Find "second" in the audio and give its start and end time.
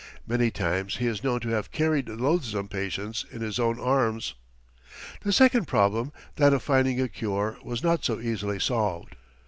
5.31-5.67